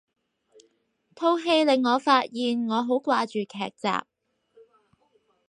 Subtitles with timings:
[1.13, 3.87] 套戲令我發現我好掛住劇集